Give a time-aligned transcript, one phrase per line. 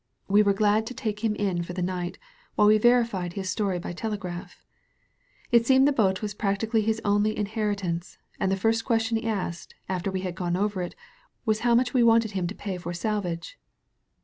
[0.27, 2.17] We were glad to take him in for the night,
[2.55, 4.65] while we verified his story by telegraph.
[5.51, 9.27] It seemed the boat was practically his only inheri tance, and the first question he
[9.27, 10.95] asked, after we had gone over it,
[11.45, 13.59] was how much we wanted him to pay for salvage.